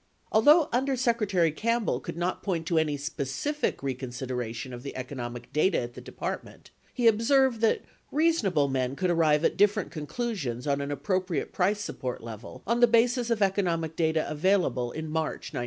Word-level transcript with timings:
Although 0.31 0.67
Under 0.73 0.95
Secretary 0.95 1.51
Campbell 1.51 1.99
could 1.99 2.17
not 2.17 2.41
point 2.41 2.65
to 2.65 2.79
any 2.79 2.97
specific 2.97 3.83
reconsideration 3.83 4.73
of 4.73 4.81
the 4.81 4.95
economic 4.95 5.53
data 5.53 5.77
at 5.77 5.93
the 5.93 6.01
Department, 6.01 6.71
he 6.91 7.05
observed 7.05 7.61
that 7.61 7.83
reasonable 8.11 8.67
men 8.67 8.95
could 8.95 9.11
arrive 9.11 9.45
at 9.45 9.57
different 9.57 9.91
conclusions 9.91 10.65
on 10.65 10.81
an 10.81 10.89
appropriate 10.89 11.53
price 11.53 11.81
support 11.81 12.23
level 12.23 12.63
on 12.65 12.79
the 12.79 12.87
basis 12.87 13.29
of 13.29 13.43
economic 13.43 13.95
data 13.95 14.27
available 14.27 14.91
in 14.91 15.07
March 15.07 15.53
1971. 15.53 15.59